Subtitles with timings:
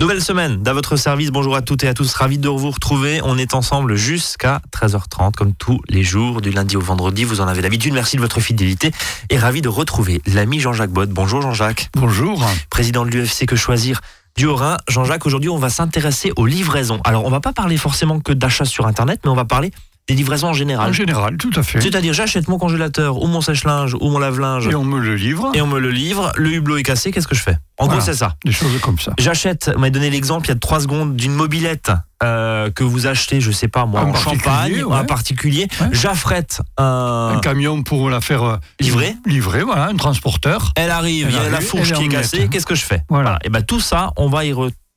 [0.00, 1.32] Nouvelle semaine d'à votre service.
[1.32, 2.14] Bonjour à toutes et à tous.
[2.14, 3.20] Ravi de vous retrouver.
[3.24, 7.24] On est ensemble jusqu'à 13h30 comme tous les jours du lundi au vendredi.
[7.24, 7.94] Vous en avez l'habitude.
[7.94, 8.92] Merci de votre fidélité
[9.28, 11.10] et ravi de retrouver l'ami Jean-Jacques Bott.
[11.10, 11.90] Bonjour Jean-Jacques.
[11.94, 12.48] Bonjour.
[12.70, 14.00] Président de l'UFC Que Choisir
[14.36, 14.76] du Haut-Rhin.
[14.86, 17.00] Jean-Jacques, aujourd'hui, on va s'intéresser aux livraisons.
[17.02, 19.72] Alors, on va pas parler forcément que d'achat sur Internet, mais on va parler
[20.08, 20.88] des livraisons en général.
[20.88, 21.82] En général, tout à fait.
[21.82, 24.66] C'est-à-dire, j'achète mon congélateur ou mon sèche-linge ou mon lave-linge.
[24.68, 25.50] Et on me le livre.
[25.54, 26.32] Et on me le livre.
[26.36, 27.58] Le hublot est cassé, qu'est-ce que je fais?
[27.76, 28.34] En gros, c'est ça.
[28.44, 29.12] Des choses comme ça.
[29.18, 31.92] J'achète, on m'a donné l'exemple il y a trois secondes d'une mobilette
[32.22, 34.96] euh, que vous achetez, je sais pas moi, en Champagne, ouais.
[34.96, 35.68] un particulier.
[35.92, 37.34] J'affrète un...
[37.36, 37.40] un...
[37.40, 39.14] camion pour la faire euh, livrer.
[39.26, 40.72] Livrer, voilà, un transporteur.
[40.74, 42.48] Elle arrive, il y a la fourche qui est cassée.
[42.48, 43.02] Qu'est-ce que je fais?
[43.10, 43.38] Voilà.
[43.44, 44.54] Et ben tout ça, on va y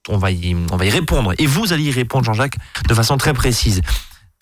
[0.09, 1.33] on va y, on va y répondre.
[1.37, 2.55] Et vous allez y répondre, Jean-Jacques,
[2.87, 3.81] de façon très précise.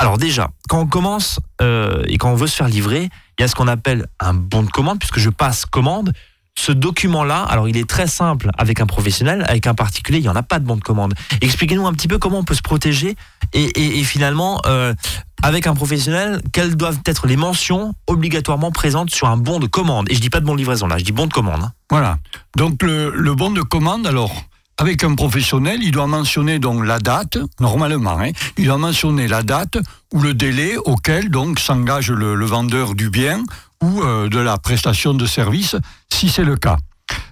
[0.02, 3.44] Alors déjà, quand on commence euh, et quand on veut se faire livrer, il y
[3.44, 6.14] a ce qu'on appelle un bon de commande, puisque je passe commande.
[6.58, 10.30] Ce document-là, alors il est très simple avec un professionnel, avec un particulier, il n'y
[10.30, 11.14] en a pas de bon de commande.
[11.40, 13.16] Expliquez-nous un petit peu comment on peut se protéger
[13.54, 14.94] et, et, et finalement, euh,
[15.42, 20.10] avec un professionnel, quelles doivent être les mentions obligatoirement présentes sur un bon de commande.
[20.10, 21.62] Et je dis pas de bon de livraison là, je dis bon de commande.
[21.64, 21.72] Hein.
[21.90, 22.18] Voilà.
[22.58, 24.44] Donc le, le bon de commande, alors
[24.80, 29.44] avec un professionnel, il doit mentionner donc la date, normalement, hein, il doit mentionner la
[29.44, 29.78] date
[30.14, 33.44] ou le délai auquel donc s'engage le, le, vendeur du bien
[33.84, 35.76] ou euh, de la prestation de service,
[36.12, 36.78] si c'est le cas.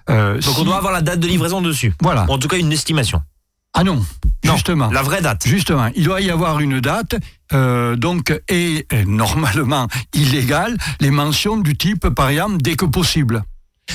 [0.09, 0.59] Euh, donc si...
[0.59, 1.93] on doit avoir la date de livraison dessus.
[2.01, 2.25] Voilà.
[2.27, 3.21] Ou en tout cas une estimation.
[3.73, 4.03] Ah non,
[4.43, 4.89] non, justement.
[4.91, 5.47] La vraie date.
[5.47, 7.15] Justement, il doit y avoir une date,
[7.53, 13.43] euh, donc, et, normalement illégal, les mentions du type, par exemple, dès que possible.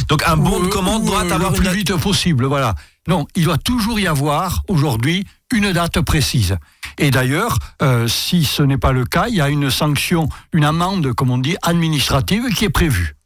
[0.09, 1.75] Donc un bon de commande ou, doit avoir le plus une...
[1.75, 2.75] vite possible, voilà.
[3.09, 6.57] Non, il doit toujours y avoir aujourd'hui une date précise.
[6.99, 10.65] Et d'ailleurs, euh, si ce n'est pas le cas, il y a une sanction, une
[10.65, 13.17] amende, comme on dit, administrative qui est prévue.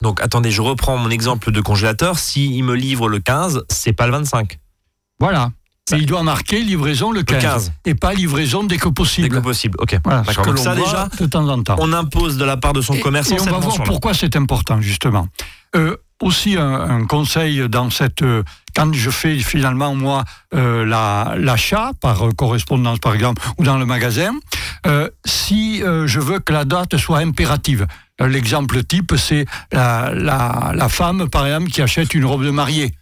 [0.00, 2.18] Donc attendez, je reprends mon exemple de congélateur.
[2.18, 4.58] S'il me livre le 15, c'est pas le 25.
[5.20, 5.50] Voilà.
[5.92, 9.28] Mais il doit marquer livraison le 15, le 15, et pas livraison dès que possible.
[9.28, 9.98] Dès que possible, ok.
[10.04, 10.46] Voilà, D'accord.
[10.46, 11.76] Donc ça déjà, de temps en temps.
[11.78, 14.14] on impose de la part de son et, commerçant et on cette va voir pourquoi
[14.14, 15.28] c'est important justement.
[15.76, 18.42] Euh, aussi un, un, conseil dans cette euh,
[18.74, 20.84] quand je fais finalement moi euh,
[21.36, 24.32] l'achat la, par correspondance par exemple ou dans le magasin,
[25.24, 27.86] si je veux que la date soit impérative.
[28.20, 32.92] L'exemple type, c'est la, la, la, femme, par exemple, qui achète une robe de mariée.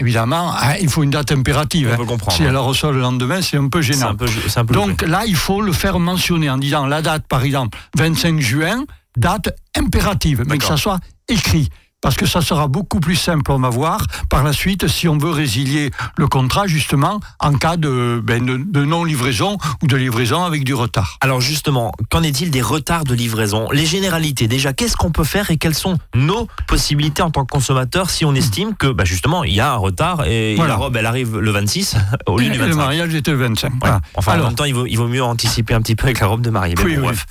[0.00, 1.90] Évidemment, hein, il faut une date impérative.
[1.92, 2.36] On peut comprendre.
[2.36, 4.08] Si elle reçoit le lendemain, c'est un peu gênant.
[4.08, 7.26] Un peu, un peu Donc là, il faut le faire mentionner en disant la date,
[7.28, 8.84] par exemple, 25 juin,
[9.16, 11.68] date impérative, mais que ça soit écrit
[12.00, 15.18] parce que ça sera beaucoup plus simple, on va voir, par la suite, si on
[15.18, 20.42] veut résilier le contrat, justement, en cas de, ben, de, de non-livraison ou de livraison
[20.44, 21.18] avec du retard.
[21.20, 23.68] Alors justement, qu'en est-il des retards de livraison?
[23.70, 27.50] Les généralités, déjà, qu'est-ce qu'on peut faire et quelles sont nos possibilités en tant que
[27.52, 30.74] consommateur si on estime que, bah, justement, il y a un retard et Voilà.
[30.74, 31.96] la robe, elle arrive le 26
[32.26, 33.72] au lieu Et du le 25 mariage était le 25.
[33.72, 33.78] Ouais.
[33.80, 34.00] Voilà.
[34.14, 36.20] Enfin, Alors, en même temps, il vaut, il vaut mieux anticiper un petit peu avec
[36.20, 36.74] la robe de mariée.
[36.82, 37.14] Oui, bon, oui.
[37.14, 37.26] bref.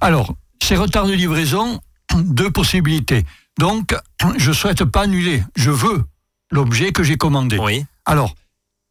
[0.00, 1.80] Alors, ces retards de livraison,
[2.16, 3.24] deux possibilités.
[3.60, 3.94] Donc,
[4.38, 5.44] je souhaite pas annuler.
[5.54, 6.02] Je veux
[6.50, 7.58] l'objet que j'ai commandé.
[7.58, 7.84] Oui.
[8.06, 8.34] Alors,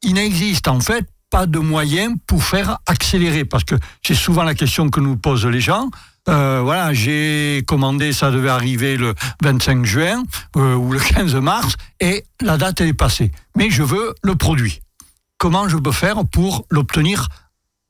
[0.03, 3.73] il n'existe en fait pas de moyen pour faire accélérer, parce que
[4.05, 5.89] c'est souvent la question que nous posent les gens.
[6.27, 10.21] Euh, voilà, j'ai commandé, ça devait arriver le 25 juin
[10.55, 13.31] euh, ou le 15 mars, et la date elle est passée.
[13.57, 14.81] Mais je veux le produit.
[15.39, 17.27] Comment je peux faire pour l'obtenir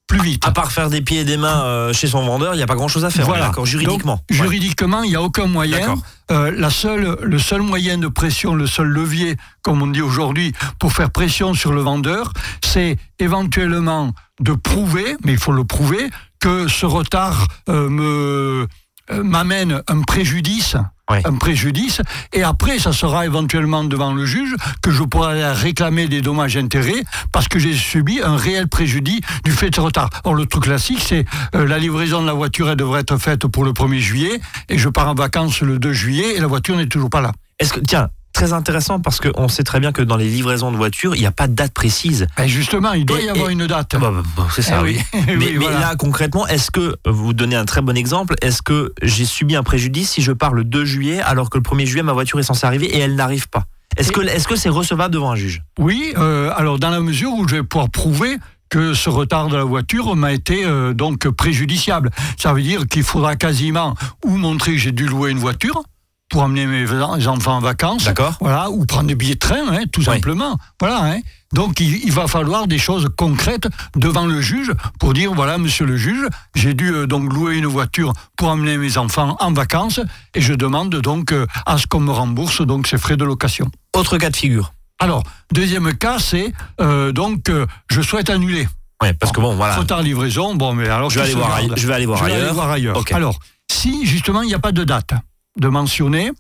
[0.10, 2.58] plus vite À part faire des pieds et des mains euh, chez son vendeur, il
[2.58, 3.26] n'y a pas grand-chose à faire.
[3.26, 3.46] Voilà.
[3.46, 4.16] D'accord, juridiquement.
[4.16, 5.96] Donc, juridiquement, il n'y a aucun moyen.
[6.32, 10.54] Euh, la seule, le seul moyen de pression, le seul levier, comme on dit aujourd'hui,
[10.80, 12.34] pour faire pression sur le vendeur,
[12.64, 16.10] c'est éventuellement de prouver, mais il faut le prouver,
[16.40, 18.68] que ce retard euh, me
[19.12, 20.76] m'amène un préjudice.
[21.12, 21.18] Oui.
[21.26, 22.04] Un préjudice,
[22.34, 27.48] et après, ça sera éventuellement devant le juge que je pourrai réclamer des dommages-intérêts parce
[27.48, 30.12] que j'ai subi un réel préjudice du fait de ce retard.
[30.24, 31.26] Or, le truc classique, c'est
[31.56, 34.40] euh, la livraison de la voiture, elle devrait être faite pour le 1er juillet,
[34.70, 37.32] et je pars en vacances le 2 juillet, et la voiture n'est toujours pas là.
[37.58, 40.78] Est-ce que, tiens, très intéressant parce qu'on sait très bien que dans les livraisons de
[40.78, 42.26] voitures, il n'y a pas de date précise.
[42.42, 43.98] Et justement, il doit Et- y avoir et- une date.
[44.00, 44.98] Bah, bah, bah, c'est ça, Eh oui.
[45.14, 45.20] oui.
[45.28, 45.80] Mais, Oui, mais voilà.
[45.80, 49.64] là, concrètement, est-ce que, vous donnez un très bon exemple, est-ce que j'ai subi un
[49.64, 52.44] préjudice si je pars le 2 juillet alors que le 1er juillet, ma voiture est
[52.44, 53.66] censée arriver et elle n'arrive pas?
[53.98, 55.62] Est-ce que est-ce que c'est recevable devant un juge?
[55.78, 58.38] Oui, euh, alors dans la mesure où je vais pouvoir prouver
[58.70, 62.10] que ce retard de la voiture m'a été euh, donc préjudiciable.
[62.38, 65.84] Ça veut dire qu'il faudra quasiment ou montrer que j'ai dû louer une voiture
[66.30, 66.92] pour amener mes
[67.28, 68.04] enfants en vacances.
[68.06, 68.36] D'accord.
[68.40, 70.06] Voilà, ou prendre des billets de train, hein, tout Oui.
[70.06, 70.58] simplement.
[70.80, 71.20] Voilà, hein.
[71.54, 75.86] Donc il, il va falloir des choses concrètes devant le juge pour dire voilà, monsieur
[75.88, 80.00] le juge, j'ai dû euh, donc louer une voiture pour amener mes enfants en vacances
[80.36, 83.72] et je demande donc euh, à ce qu'on me rembourse donc ces frais de location.
[83.96, 84.74] Autre cas de figure.
[85.00, 88.68] Alors, deuxième cas, c'est euh, donc euh, je souhaite annuler.
[89.02, 89.74] Ouais, parce que bon, voilà.
[89.74, 92.20] Trop tard livraison, bon, mais alors Je vais aller voir aille- je vais aller voir
[92.20, 92.46] je vais ailleurs.
[92.46, 92.98] aller voir ailleurs.
[92.98, 93.12] Ok.
[93.14, 93.40] Alors,
[93.72, 95.14] si justement il n'y a pas de date
[95.58, 96.32] de mentionner,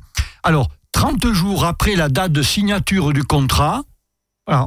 [0.44, 3.84] alors 30 jours après la date de signature du contrat,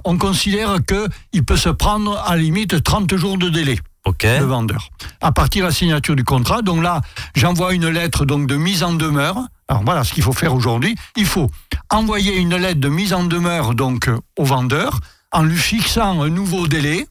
[0.04, 4.90] on considère qu'il peut se prendre à la limite 30 jours de délai le vendeur.
[5.20, 7.00] À partir de la signature du contrat, donc là,
[7.36, 9.38] j'envoie une lettre donc de mise en demeure.
[9.68, 10.96] Alors voilà ce qu'il faut faire aujourd'hui.
[11.16, 11.50] Il faut
[11.90, 14.98] envoyer une lettre de mise en demeure donc au vendeur
[15.30, 17.06] en lui fixant un nouveau délai,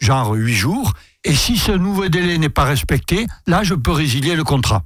[0.00, 0.92] genre 8 jours.
[1.24, 4.82] Et si ce nouveau délai n'est pas respecté, là, je peux résilier le contrat.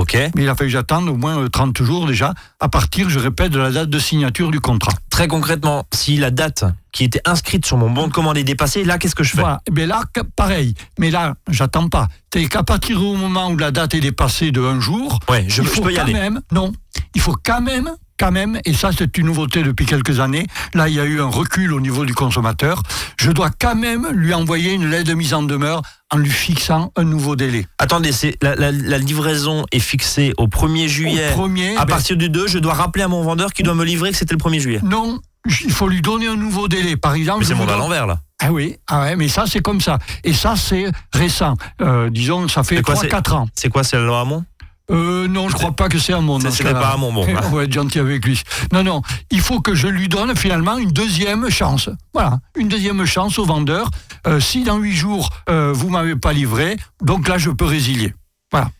[0.00, 0.14] Ok.
[0.34, 3.18] Mais il a fallu que j'attende au moins euh, 30 jours déjà, à partir, je
[3.18, 4.92] répète, de la date de signature du contrat.
[5.10, 8.82] Très concrètement, si la date qui était inscrite sur mon bon de commande est dépassée,
[8.84, 9.60] là, qu'est-ce que je fais Voilà.
[9.72, 10.74] Mais là, que- pareil.
[10.98, 12.08] Mais là, j'attends pas.
[12.32, 15.60] C'est qu'à partir du moment où la date est dépassée de un jour, Ouais, je,
[15.62, 16.12] il faut peux y quand aller.
[16.14, 16.72] même, non,
[17.14, 20.88] il faut quand même, quand même, et ça c'est une nouveauté depuis quelques années, là
[20.88, 22.82] il y a eu un recul au niveau du consommateur,
[23.18, 25.80] je dois quand même lui envoyer une lettre de mise en demeure
[26.12, 27.66] en lui fixant un nouveau délai.
[27.78, 31.30] Attendez, c'est la, la- la livraison est fixée au 1er juillet.
[31.30, 33.74] Au premier, à ben, partir du 2, je dois rappeler à mon vendeur qui doit
[33.74, 34.80] me livrer que c'était le 1er juillet.
[34.82, 35.18] non,
[35.64, 36.96] il faut lui donner un nouveau délai.
[36.96, 38.18] Par exemple, Mais c'est mon à l'envers, là.
[38.42, 39.98] Ah oui, ah ouais, mais ça c'est comme ça.
[40.24, 41.54] Et ça c'est récent.
[41.80, 43.48] Euh, disons, ça fait C'est quoi, c'est- 3-4 ans.
[43.54, 44.44] C'est quoi, c'est la loi Hamon?
[44.90, 46.12] Euh, non, je crois pas que c'est.
[46.12, 46.80] C'est- dans ce cas-là.
[46.80, 47.26] pas un monde, bon.
[47.44, 48.42] On va être gentil avec lui.
[48.72, 51.88] Non, non, il faut que je lui donne finalement une deuxième chance.
[52.12, 53.90] Voilà, une deuxième chance au vendeur.
[54.26, 58.14] Euh, si dans huit jours, euh, vous m'avez pas livré, donc là, je peux résilier.
[58.52, 58.70] Voilà.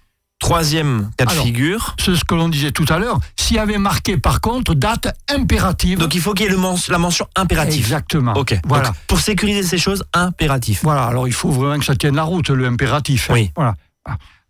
[0.41, 1.95] Troisième cas de Alors, figure.
[2.01, 3.19] C'est ce que l'on disait tout à l'heure.
[3.39, 5.99] S'il y avait marqué, par contre, date impérative.
[5.99, 7.79] Donc il faut qu'il y ait le men- la mention impérative.
[7.81, 8.33] Exactement.
[8.33, 8.59] Ok.
[8.67, 8.87] Voilà.
[8.89, 10.81] Donc, pour sécuriser ces choses, impératif.
[10.83, 13.29] Voilà, alors il faut vraiment que ça tienne la route, le impératif.
[13.29, 13.35] hein.
[13.35, 13.51] Oui.
[13.55, 13.75] Voilà.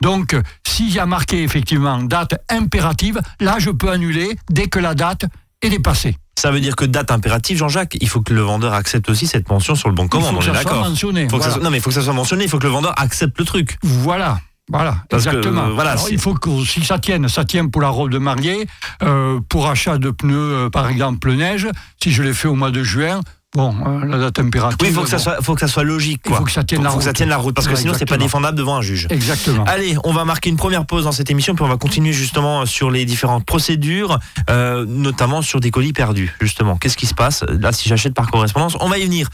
[0.02, 0.35] Donc,
[0.67, 5.26] s'il y a marqué effectivement date impérative, là, je peux annuler dès que la date
[5.62, 6.17] est dépassée.
[6.38, 9.50] Ça veut dire que date impérative, Jean-Jacques, il faut que le vendeur accepte aussi cette
[9.50, 10.31] mention sur le bon de il commande.
[10.31, 10.88] faut On que est ça soit d'accord.
[10.88, 11.29] mentionné.
[11.29, 12.44] Faut que ça Non, mais il faut que ça soit mentionné.
[12.44, 13.76] Il faut que le vendeur accepte le truc.
[13.82, 14.41] Voilà.
[14.73, 15.64] Voilà, Parce exactement.
[15.64, 18.19] euh, voilà, Alors, il faut que si ça tienne, ça tienne pour la robe de
[18.19, 18.69] mariée,
[19.02, 21.67] euh, pour achat de pneus, euh, par exemple neige.
[22.00, 23.19] Si je l'ai fait au mois de juin,
[23.56, 24.79] bon, euh, la date impérative.
[24.81, 26.20] Oui, il faut que ça bon, soit, faut que ça soit logique.
[26.25, 26.38] Il Quoi.
[26.38, 27.17] faut que ça tienne Faut- la faut que ça route.
[27.17, 29.06] tienne la route, parce que Ouais, sinon c'est pas défendable devant un juge.
[29.11, 29.64] Exactement.
[29.64, 32.64] Allez, on va marquer une première pause dans cette émission, puis on va continuer justement
[32.67, 34.19] sur les différentes procédures,
[34.49, 36.35] euh, notamment sur des colis perdus.
[36.41, 37.44] Justement, qu'est-ce qui se passe?
[37.49, 39.29] Là si j'achète par correspondance On va y venir.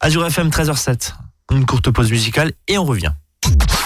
[0.00, 1.14] Azure FM 13h07.
[1.52, 3.12] Une courte pause musicale et on revient.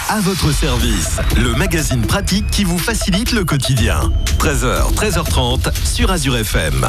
[0.09, 4.01] À votre service, le magazine pratique qui vous facilite le quotidien.
[4.39, 6.89] 13h, 13h30 sur Azure FM.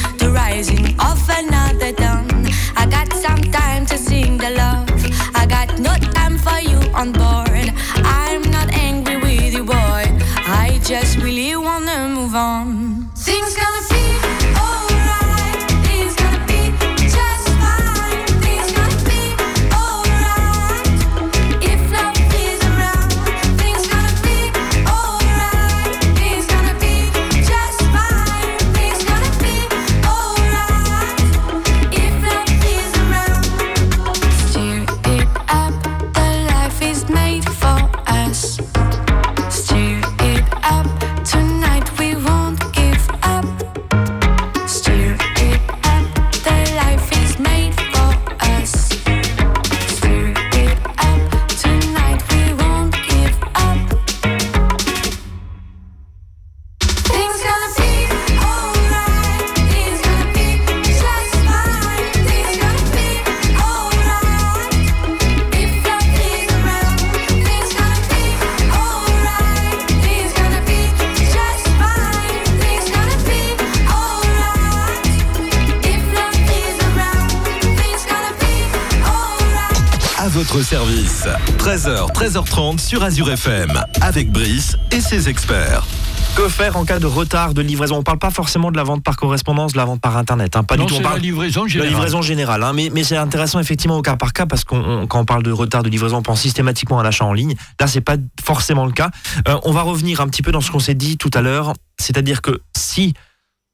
[82.91, 83.71] sur Azure FM,
[84.01, 85.87] avec Brice et ses experts.
[86.35, 87.95] Que faire en cas de retard de livraison?
[87.95, 90.63] On parle pas forcément de la vente par correspondance, de la vente par internet, hein,
[90.65, 90.95] pas non, du tout.
[90.95, 91.93] On c'est la parle livraison de la générale.
[91.93, 95.21] livraison générale, hein, mais, mais c'est intéressant effectivement au cas par cas parce qu'on quand
[95.21, 97.55] on parle de retard de livraison, on pense systématiquement à l'achat en ligne.
[97.79, 99.09] Là, c'est pas forcément le cas.
[99.47, 101.71] Euh, on va revenir un petit peu dans ce qu'on s'est dit tout à l'heure,
[101.97, 103.13] c'est-à-dire que si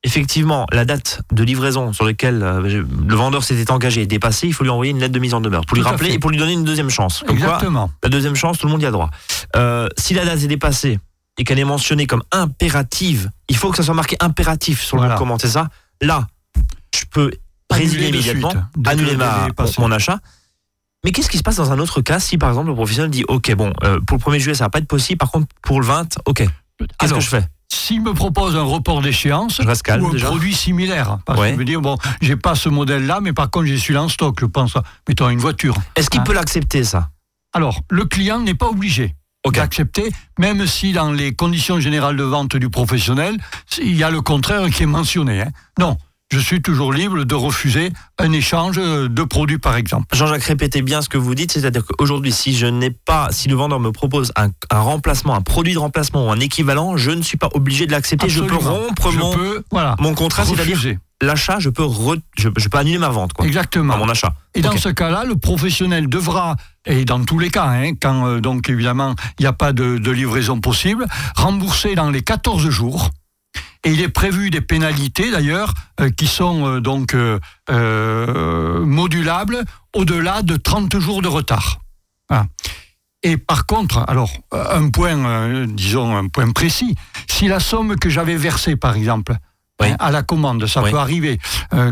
[0.04, 4.54] effectivement la date de livraison sur laquelle euh, le vendeur s'était engagé est dépassée, il
[4.54, 6.16] faut lui envoyer une lettre de mise en demeure pour lui rappeler fait.
[6.16, 7.24] et pour lui donner une deuxième chance.
[7.28, 7.92] Comme quoi, Exactement.
[8.04, 9.10] la deuxième chance, tout le monde y a droit.
[9.56, 11.00] Euh, si la date est dépassée
[11.38, 15.02] et qu'elle est mentionnée comme impérative, il faut que ça soit marqué impératif sur le
[15.02, 15.16] Voilà.
[15.16, 15.70] bon de commande, c'est ça?
[16.02, 16.28] Là,
[16.96, 17.32] je peux
[17.72, 19.48] résilier immédiatement, suite, annuler ma,
[19.80, 20.20] mon achat.
[21.04, 23.24] Mais qu'est-ce qui se passe dans un autre cas si par exemple le professionnel dit
[23.28, 25.80] ok bon euh, pour le 1er juillet ça va pas être possible par contre pour
[25.80, 26.44] le 20 ok
[27.00, 27.48] qu'est-ce que je fais?
[27.72, 30.28] S'il me propose un report d'échéance ou un déjà.
[30.28, 31.50] produit similaire, parce Ouais.
[31.50, 34.10] que je me dire bon, j'ai pas ce modèle-là, mais par contre j'ai celui-là en
[34.10, 34.38] stock.
[34.40, 35.76] Je pense, à, mettons une voiture.
[35.96, 36.24] Est-ce qu'il Hein.
[36.24, 37.10] peut l'accepter ça?
[37.54, 39.16] Alors, le client n'est pas obligé
[39.54, 43.38] d'accepter, même si dans les conditions générales de vente du professionnel,
[43.82, 45.42] il y a le contraire qui est mentionné.
[45.42, 45.52] hein.
[45.80, 45.98] Non,
[46.32, 50.08] je suis toujours libre de refuser un échange de produits, par exemple.
[50.14, 53.56] Jean-Jacques, répétez bien ce que vous dites, c'est-à-dire qu'aujourd'hui, si je n'ai pas, si le
[53.56, 57.22] vendeur me propose un, un remplacement, un produit de remplacement ou un équivalent, je ne
[57.22, 58.28] suis pas obligé de l'accepter.
[58.30, 60.78] Je peux rompre Je mon, peux, voilà, mon contrat, c'est-à-dire
[61.22, 63.46] l'achat, je peux, re- je, je peux annuler ma vente, quoi.
[63.46, 63.94] Exactement.
[63.96, 64.34] Enfin, mon achat.
[64.54, 66.56] Et dans ce cas-là, le professionnel devra,
[66.86, 69.98] et dans tous les cas, hein, quand euh, donc évidemment il n'y a pas de,
[69.98, 71.06] de livraison possible,
[71.36, 73.10] rembourser dans les 14 jours.
[73.88, 77.40] Et il est prévu des pénalités d'ailleurs euh, qui sont euh, donc euh,
[78.86, 79.64] modulables
[79.96, 81.80] au-delà de 30 jours de retard.
[82.28, 82.48] Voilà.
[83.24, 86.96] Et par contre, alors un point, disons un point précis,
[87.30, 89.38] si la somme que j'avais versée par exemple
[89.82, 89.88] Oui.
[89.88, 90.92] hein, à la commande, ça Oui.
[90.92, 91.40] peut arriver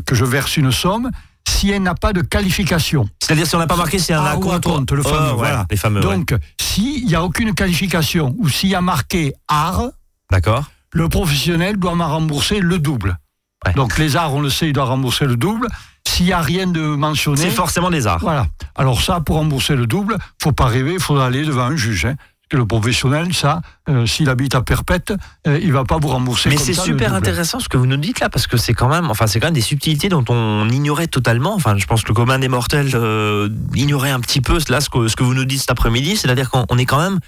[0.05, 1.09] que je verse une somme,
[1.47, 3.07] si elle n'a pas de qualification.
[3.21, 5.65] C'est-à-dire si on n'a pas marqué, c'est un Ah, compte, le fameux, ouais, voilà.
[5.71, 6.01] Les fameux.
[6.01, 9.83] Donc, s'il n'y a aucune qualification ou s'il y a marqué art,
[10.31, 10.65] D'accord.
[10.95, 13.17] Le professionnel doit m'en rembourser le double.
[13.65, 13.73] Ouais.
[13.73, 15.67] Donc, les arts, on le sait, il doit rembourser le double.
[16.07, 18.19] S'il n'y a rien de mentionné, C'est forcément des arts.
[18.21, 18.47] voilà.
[18.75, 22.05] Alors ça, pour rembourser le double, faut pas rêver, il faudra aller devant un juge.
[22.05, 22.15] Hein.
[22.15, 25.13] Parce que le professionnel, ça, euh, s'il habite à Perpète,
[25.47, 26.47] euh, il va pas vous rembourser.
[26.49, 29.09] Mais c'est super intéressant ce que vous nous dites là, parce que c'est quand même,
[29.09, 31.55] enfin, c'est quand même des subtilités dont on ignorait totalement.
[31.55, 34.89] Enfin, je pense que le commun des mortels euh, ignorait un petit peu là ce
[34.89, 37.19] que, ce que vous nous dites cet après-midi, c'est-à-dire qu'on on est quand même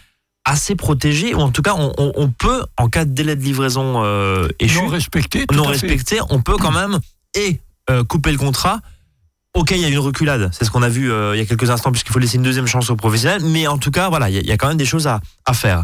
[0.48, 3.44] assez protégé, ou en tout cas, on, on- on peut, en cas de délai de
[3.44, 6.98] livraison euh, échu, Non respecté, non respecté, on peut quand même
[7.36, 8.80] et euh, couper le contrat.
[9.56, 11.46] Ok, il y a une reculade, c'est ce qu'on a vu euh, il y a
[11.46, 14.30] quelques instants, puisqu'il faut laisser une deuxième chance aux professionnels, mais en tout cas, voilà,
[14.30, 15.84] il y, a- il y a quand même des choses à, à faire.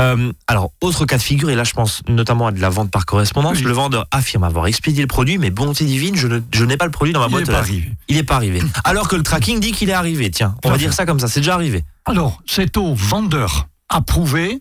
[0.00, 2.90] Euh, alors, autre cas de figure, et là je pense notamment à de la vente
[2.90, 3.62] par correspondance, Oui.
[3.64, 6.84] le vendeur affirme avoir expédié le produit, mais bonté divine, je ne- je n'ai pas
[6.86, 7.46] le produit dans ma Il boîte.
[7.46, 7.92] n'est pas arrivé.
[8.08, 8.60] Il n'est pas arrivé.
[8.84, 11.28] Alors que le tracking dit qu'il est arrivé, tiens, on va dire ça comme ça,
[11.28, 11.84] c'est déjà arrivé.
[12.06, 14.60] Alors, c'est au vendeur à prouver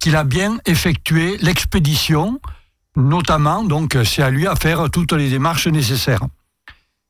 [0.00, 2.40] qu'il a bien effectué l'expédition,
[2.96, 6.22] notamment, donc c'est à lui à faire toutes les démarches nécessaires.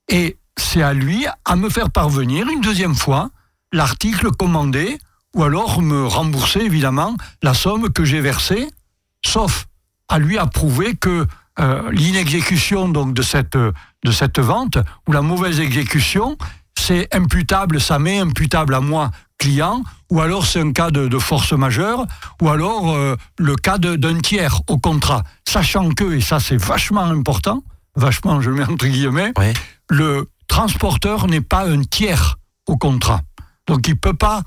[0.09, 3.31] Et c'est à lui à me faire parvenir une deuxième fois
[3.73, 4.99] l'article commandé,
[5.35, 8.69] ou alors me rembourser évidemment la somme que j'ai versée,
[9.25, 9.67] sauf
[10.09, 11.27] à lui à prouver que
[11.59, 14.77] euh, l'inexécution donc de cette, de cette vente,
[15.09, 16.37] ou la mauvaise exécution,
[16.79, 21.19] c'est imputable, ça m'est imputable à moi, client, ou alors c'est un cas de, de
[21.19, 22.05] force majeure,
[22.43, 25.23] ou alors euh, le cas d'un tiers au contrat.
[25.49, 27.63] Sachant que, et ça c'est vachement important,
[27.97, 29.33] vachement je mets entre guillemets,
[29.89, 33.23] le transporteur n'est pas un tiers au contrat.
[33.67, 34.43] Donc il peut pas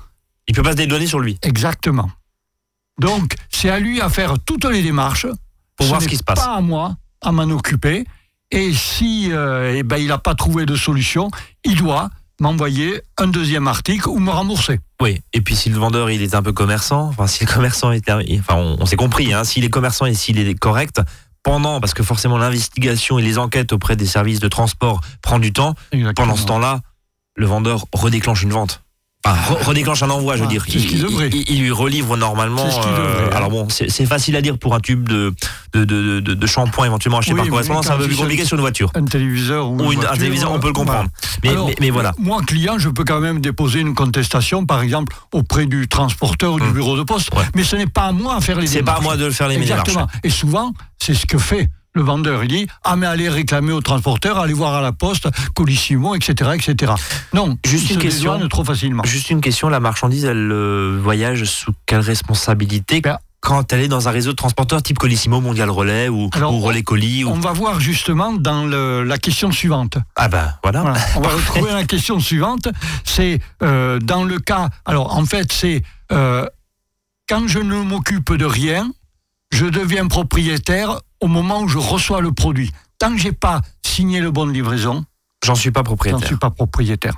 [0.46, 1.36] Il peut pas se dédouaner sur lui.
[1.42, 2.08] exactement.
[3.00, 5.26] Donc c'est à lui à faire toutes les démarches
[5.76, 6.38] Pour voir ce qui se passe.
[6.38, 8.06] Pas à moi à m'en occuper.
[8.52, 11.28] Et si euh, eh ben, il n'a pas trouvé de solution,
[11.64, 12.08] il doit
[12.40, 14.80] m'envoyer un deuxième article ou me rembourser.
[15.00, 17.92] Oui, et puis si le vendeur il est un peu commerçant, enfin si le commerçant
[17.92, 21.00] est, enfin on, on s'est compris, hein, s'il est commerçant et s'il est correct,
[21.42, 25.52] pendant, parce que forcément l'investigation et les enquêtes auprès des services de transport prend du
[25.52, 25.74] temps,
[26.16, 26.80] pendant ce temps-là,
[27.36, 28.82] le vendeur redéclenche une vente.
[29.34, 30.64] Re- redéclenche un envoi, je veux Ah, dire.
[30.68, 31.30] c'est devrait.
[31.32, 32.70] il, il lui relivre normalement.
[32.70, 33.30] C'est euh, hein.
[33.36, 35.34] alors bon, c'est c'est facile à dire pour un tube de,
[35.74, 38.18] de, de, de, de shampoing éventuellement acheté Oui, par correspondance, c'est un peu plus il
[38.20, 38.90] compliqué sur une voiture.
[38.94, 41.08] Un téléviseur ou, Ou une une, un voiture, téléviseur, on peut le comprendre.
[41.42, 42.12] Mais, Alors, mais, mais voilà.
[42.18, 46.60] Moi, client, je peux quand même déposer une contestation, par exemple, auprès du transporteur ou
[46.60, 46.72] du Hum.
[46.72, 47.34] bureau de poste.
[47.34, 47.44] Ouais.
[47.54, 48.96] Mais ce n'est pas à moi à faire les C'est démarches.
[48.98, 49.80] pas à moi de le faire les démarches.
[49.88, 50.06] Exactement.
[50.24, 52.44] Et souvent, c'est ce que fait le vendeur.
[52.44, 56.50] Il dit Ah, mais allez réclamer au transporteur, allez voir à la poste, Colissimo, etc.
[56.54, 56.92] etc.
[57.34, 58.48] Non, Juste il une se question.
[58.48, 59.02] trop facilement.
[59.04, 63.88] Juste une question, la marchandise, elle euh, voyage sous quelle responsabilité Ben, quand elle est
[63.88, 67.30] dans un réseau de transporteurs type Colissimo, Mondial Relais ou, Alors, ou Relais Colis ou...
[67.30, 69.98] On va voir justement dans le- la question suivante.
[70.16, 70.58] Ah voilà.
[70.64, 70.94] Voilà.
[71.16, 72.68] On va retrouver la question suivante.
[73.04, 74.68] C'est euh, dans le cas.
[74.84, 76.46] Alors, en fait, c'est euh,
[77.28, 78.90] quand je ne m'occupe de rien,
[79.52, 82.72] je deviens propriétaire au moment où je reçois le produit.
[82.98, 85.04] Tant que j'ai pas signé le bon de livraison,
[85.44, 86.26] J'en suis pas propriétaire.
[86.26, 87.14] suis pas propriétaire.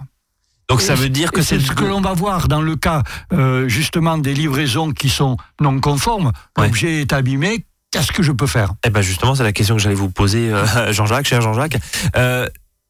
[0.69, 3.02] Donc ça veut dire que c'est ce que l'on va voir dans le cas
[3.33, 6.33] euh, justement des livraisons qui sont non conformes.
[6.59, 6.64] Ouais.
[6.67, 7.64] L'objet est abîmé.
[7.90, 8.75] Qu'est-ce que je peux faire?
[8.85, 11.78] Eh ben justement, c'est la question que j'allais vous poser, euh, Jean-Jacques, cher Jean-Jacques.
[12.17, 12.47] Euh,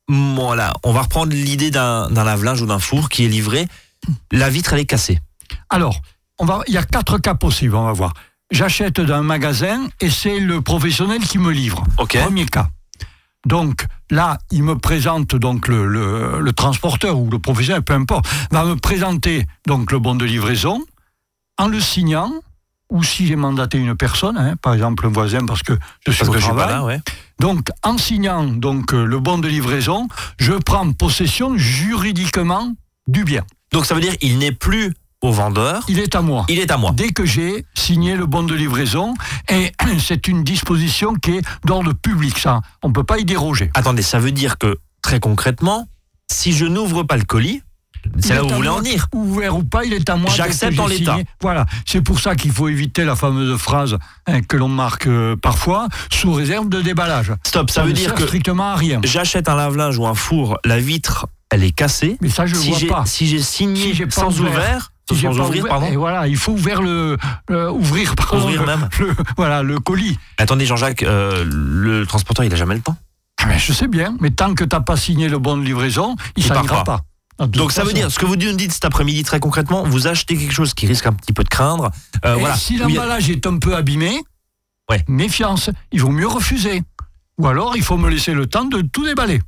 [0.09, 3.69] voilà, on va reprendre l'idée d'un d'un lave-linge ou d'un four qui est livré.
[4.33, 5.21] La vitre, elle est cassée.
[5.71, 6.01] Alors,
[6.39, 8.15] on va, il y a quatre cas possibles, on va voir.
[8.51, 11.85] J'achète d'un magasin et c'est le professionnel qui me livre.
[12.23, 12.69] Premier cas.
[13.47, 18.27] Donc là, il me présente donc le, le- le transporteur ou le professionnel, peu importe,
[18.51, 20.83] va me présenter donc le bon de livraison
[21.59, 22.33] en le signant
[22.91, 25.75] ou si j'ai mandaté une personne, hein, par exemple un voisin parce que
[26.07, 26.75] je suis Parce au que je suis pas travail.
[26.77, 27.01] là, ouais.
[27.39, 30.09] Donc, en signant donc euh, le bon de livraison,
[30.41, 32.73] je prends possession juridiquement
[33.07, 33.45] du bien.
[33.73, 36.45] Donc ça veut dire il n'est plus au vendeur, Il est à moi.
[36.49, 36.93] il est à moi.
[36.95, 39.15] Dès que j'ai signé le bon de livraison,
[39.49, 43.71] et c'est une disposition qui est d'ordre public, ça, on ne peut pas y déroger.
[43.75, 45.89] Attendez, ça veut dire que très concrètement,
[46.31, 47.63] si je n'ouvre pas le colis,
[48.21, 49.09] c'est là où vous voulez en venir.
[49.13, 50.31] Ouvert ou pas, il est à moi.
[50.35, 51.19] J'accepte en l'état.
[51.41, 55.35] Voilà, c'est pour ça qu'il faut éviter la fameuse phrase hein, que l'on marque euh,
[55.37, 57.33] parfois, sous réserve de déballage.
[57.45, 59.01] Stop, ça veut ne dire sert que strictement à rien.
[59.03, 62.17] j'achète un lave-linge ou un four, la vitre, elle est cassée.
[62.21, 63.07] Mais ça, je si vois pas.
[63.07, 65.87] si j'ai signé Si j'ai pas sans ouvert, sans pas ouvrir, ouvert- pardon.
[65.87, 67.17] Et voilà, il faut ouvrir le,
[67.49, 68.89] le- ouvrir, pardon, Ouvrir le- même.
[69.01, 70.19] le- voilà, le colis.
[70.39, 72.97] Attendez, Jean-Jacques, euh, le transporteur, il a jamais le temps.
[73.41, 75.63] Ah ben, je sais bien, mais tant que tu n'as pas signé le bon de
[75.65, 76.99] livraison, il Il ne part s'en ira pas.
[76.99, 77.45] pas.
[77.45, 80.09] Toute Donc ça veut dire, ce que vous nous dites cet après-midi très concrètement, vous
[80.09, 81.91] achetez quelque chose qui risque un petit peu de craindre.
[82.25, 82.57] euh, Et voilà.
[82.57, 84.21] si a- l'emballage est un peu abîmé,
[84.91, 85.05] Ouais.
[85.07, 86.83] méfiance, il vaut mieux refuser.
[87.39, 89.39] Ou alors, il faut me laisser le temps de tout déballer.
[89.39, 89.45] De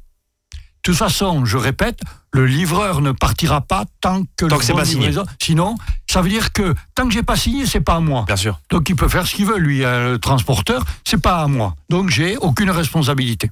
[0.82, 1.98] toute façon, je répète,
[2.32, 5.10] le livreur ne partira pas tant que Tant le que bon pas signé.
[5.40, 5.74] Sinon,
[6.08, 8.24] ça veut dire que tant que j'ai pas signé, c'est pas à moi.
[8.26, 8.60] Bien sûr.
[8.70, 11.74] Donc il peut faire ce qu'il veut, lui, euh, le transporteur, c'est pas à moi.
[11.88, 13.50] Donc j'ai aucune responsabilité.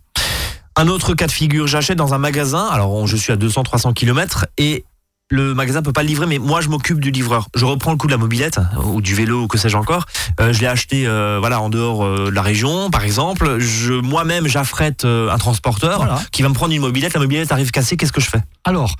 [0.76, 4.46] Un autre cas de figure, j'achète dans un magasin, alors je suis à 200-300 km
[4.58, 4.84] et
[5.30, 7.48] le magasin peut pas le livrer, mais moi je m'occupe du livreur.
[7.54, 10.06] Je reprends le coup de la mobilette ou du vélo ou que sais-je encore.
[10.40, 13.58] Euh, je l'ai acheté euh, voilà en dehors euh, de la région, par exemple.
[13.58, 16.22] Je moi-même j'affrète un transporteur Voilà.
[16.32, 17.12] qui va me prendre une mobilette.
[17.14, 17.96] La mobilette arrive cassée.
[17.96, 18.42] Qu'est-ce que je fais?
[18.64, 18.94] Alors,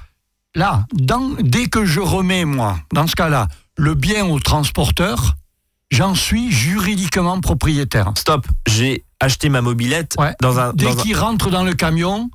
[0.55, 5.35] là, dans- dès que je remets, moi, dans ce cas-là, le bien au transporteur,
[5.91, 8.13] j'en suis juridiquement propriétaire.
[8.19, 8.47] Stop.
[8.67, 10.35] J'ai acheté ma mobilette Ouais.
[10.43, 10.73] dans un.
[10.75, 12.29] Dès un- qu'il rentre dans le camion,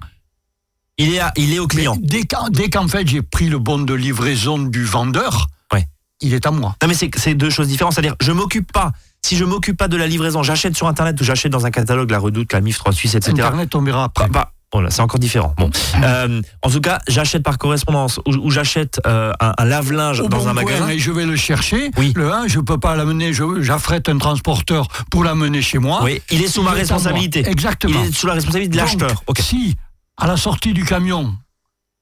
[0.98, 1.96] Il est à- il est au client.
[2.00, 5.88] dès qu'en dès qu'en fait j'ai pris le bon de livraison du vendeur, Ouais.
[6.22, 6.76] il est à moi.
[6.82, 7.94] Non mais c'est c'est deux choses différentes.
[7.94, 8.92] C'est-à-dire, je m'occupe pas.
[9.24, 12.12] Si je m'occupe pas de la livraison, j'achète sur internet ou j'achète dans un catalogue,
[12.12, 13.32] la Redoute, la MIF 3 Suisse, etc.
[13.32, 14.28] Internet, on verra après.
[14.28, 15.54] Bah, bah, c'est encore différent.
[15.58, 15.70] Bon,
[16.04, 20.28] Euh, en tout cas, j'achète par correspondance ou, ou j'achète euh, un, un lave-linge Au
[20.28, 20.90] dans bon un coin, magasin.
[20.90, 21.90] et je vais le chercher.
[21.98, 22.12] Oui.
[22.16, 26.02] Le 1, je peux pas l'amener, je- j'affrète un transporteur pour l'amener chez moi.
[26.04, 26.80] Oui, il est sous ma est à moi.
[26.82, 27.48] responsabilité.
[27.48, 28.00] Exactement.
[28.04, 29.24] Il est sous la responsabilité de Donc, l'acheteur.
[29.28, 29.40] Ok.
[29.40, 29.76] Si,
[30.18, 31.36] à la sortie du camion,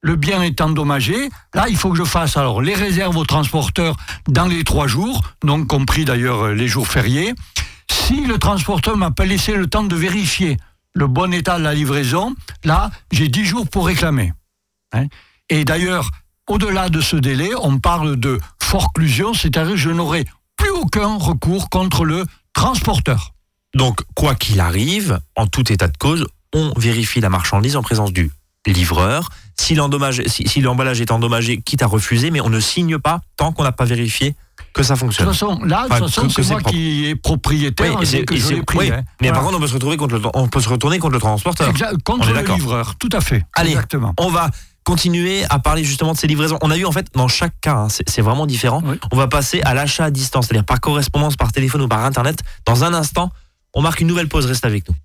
[0.01, 3.95] le bien est endommagé, là, il faut que je fasse alors les réserves au transporteur
[4.27, 7.33] dans les trois jours, donc compris d'ailleurs les jours fériés.
[7.89, 10.57] Si le transporteur m'a pas laissé le temps de vérifier
[10.93, 14.33] le bon état de la livraison, là, j'ai dix jours pour réclamer.
[14.93, 15.05] Hein.
[15.49, 16.09] Et d'ailleurs,
[16.49, 20.25] au-delà de ce délai, on parle de forclusion, c'est-à-dire que je n'aurai
[20.57, 23.33] plus aucun recours contre le transporteur.
[23.73, 28.11] Donc, quoi qu'il arrive, en tout état de cause, on vérifie la marchandise en présence
[28.13, 28.31] du
[28.67, 29.29] livreur.
[29.59, 33.21] Si l'endommage- si, si l'emballage est endommagé, quitte à refuser, mais on ne signe pas
[33.37, 34.35] tant qu'on n'a pas vérifié
[34.73, 35.27] que ça De toute fonctionne.
[35.27, 36.69] façon, là, de Enfin, toute façon, que c'est moi propre.
[36.75, 38.77] qui est propriétaire et c'est- que je l'ai pris.
[38.77, 39.01] oui, hein.
[39.21, 39.33] Mais Voilà.
[39.33, 41.69] par contre, on peut se retrouver contre le, on peut se retourner contre le transporteur.
[41.69, 43.43] Exact, On contre est le livreur, tout à fait.
[43.53, 43.71] Allez.
[43.71, 44.13] Exactement.
[44.17, 44.49] On va
[44.83, 46.57] continuer à parler justement de ces livraisons.
[46.61, 48.81] On a eu en fait dans chaque cas, hein, c'est c'est vraiment différent.
[48.85, 48.95] Oui.
[49.11, 52.39] On va passer à l'achat à distance, c'est-à-dire par correspondance, par téléphone ou par internet.
[52.65, 53.31] Dans un instant,
[53.73, 54.45] on marque une nouvelle pause.
[54.45, 54.95] Reste avec nous.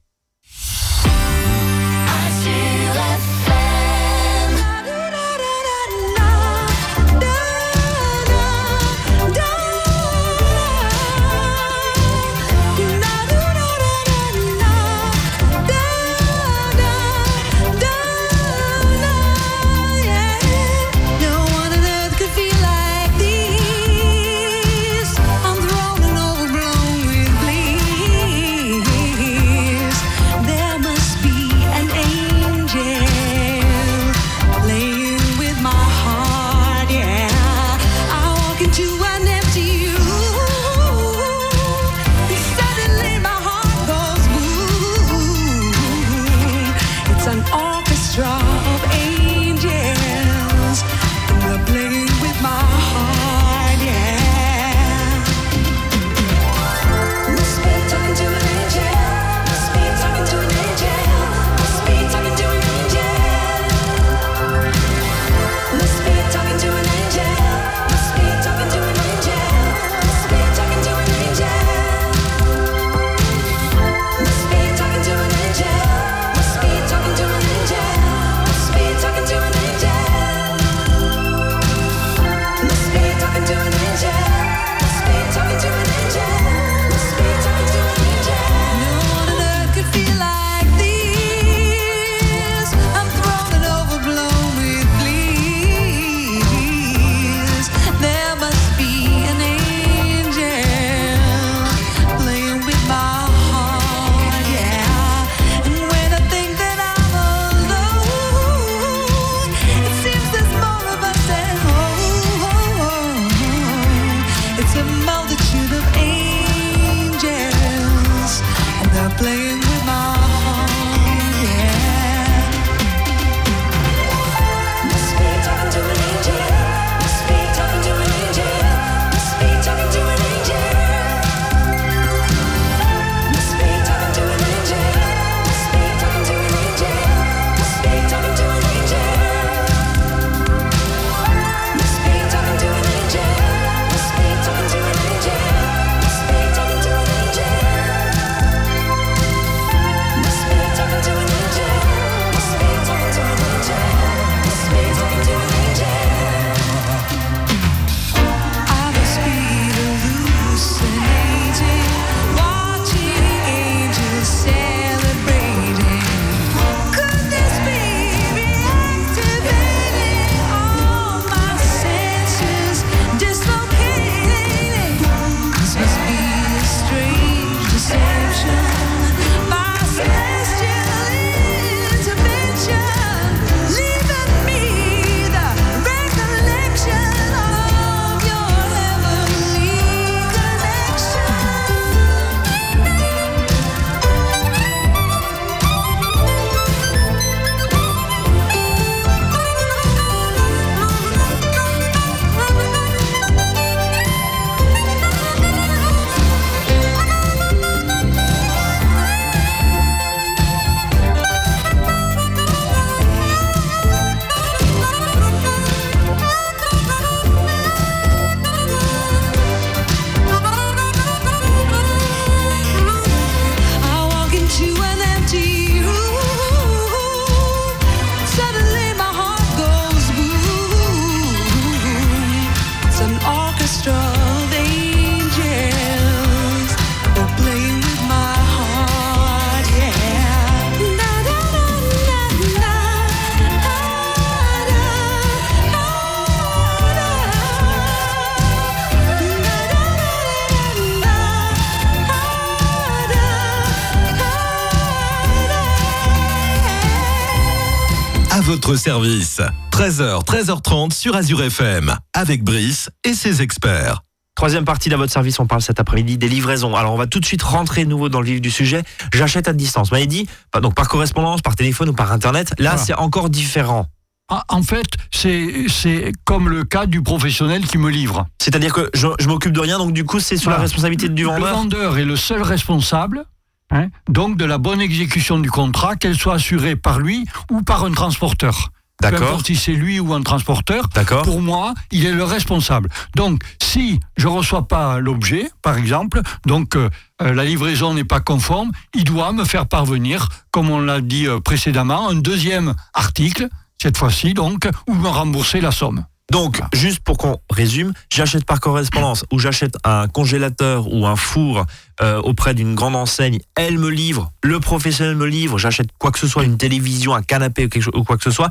[259.80, 261.94] 13h, 13h30 sur Azure FM.
[262.14, 264.00] Avec Brice et ses experts.
[264.34, 266.74] Troisième partie d'à votre service, on parle cet après-midi des livraisons.
[266.74, 268.84] Alors on va tout de suite rentrer nouveau dans le vif du sujet.
[269.12, 269.90] J'achète à distance.
[269.90, 272.54] Vous m'avez dit, pas- donc par correspondance, par téléphone ou par internet.
[272.58, 272.78] Là, Voilà.
[272.78, 273.84] c'est encore différent.
[274.30, 278.26] Ah, En fait, c'est c'est comme le cas du professionnel qui me livre.
[278.40, 281.24] C'est-à-dire que je, je m'occupe de rien, donc du coup, c'est sous la responsabilité du
[281.24, 281.54] Le vendeur.
[281.54, 283.26] vendeur est le seul responsable,
[283.70, 287.84] hein, donc de la bonne exécution du contrat, qu'elle soit assurée par lui ou par
[287.84, 288.70] un transporteur.
[289.00, 289.42] D'accord.
[289.44, 291.22] si c'est lui ou un transporteur, D'accord.
[291.22, 292.88] pour moi, il est le responsable.
[293.14, 296.88] Donc, si je reçois pas l'objet, par exemple, donc euh,
[297.22, 301.26] euh, la livraison n'est pas conforme, il doit me faire parvenir, comme on l'a dit
[301.26, 303.48] euh, précédemment, un deuxième article,
[303.80, 306.04] cette fois-ci donc, ou me rembourser la somme.
[306.32, 311.64] Donc, juste pour qu'on résume, j'achète par correspondance ou j'achète un congélateur ou un four
[312.02, 316.18] euh, auprès d'une grande enseigne, elle me livre, le professionnel me livre, j'achète quoi que
[316.18, 318.50] ce soit, une télévision, un canapé ou, quelque chose, ou quoi que ce soit.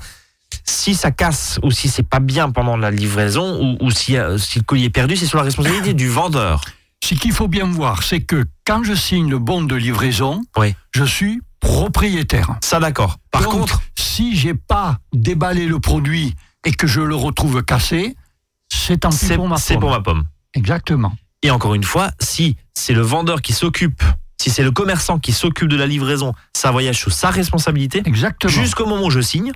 [0.68, 4.38] Si ça casse ou si c'est pas bien pendant la livraison ou, ou si, euh,
[4.38, 6.62] si le colis est perdu, c'est sur la responsabilité du vendeur.
[7.04, 10.74] Ce qu'il faut bien voir, c'est que quand je signe le bon de livraison, Oui.
[10.92, 12.56] je suis propriétaire.
[12.64, 13.18] Ça d'accord.
[13.32, 16.34] Par Donc, contre, si j'ai pas déballé le produit
[16.66, 18.16] et que je le retrouve cassé,
[18.74, 19.82] c'est tant pis c'est pour ma c'est pomme.
[19.82, 20.24] pour ma pomme.
[20.56, 21.14] Exactement.
[21.44, 24.02] Et encore une fois, si c'est le vendeur qui s'occupe,
[24.42, 28.52] si c'est le commerçant qui s'occupe de la livraison, ça voyage sous sa responsabilité Exactement.
[28.52, 29.52] jusqu'au moment où je signe.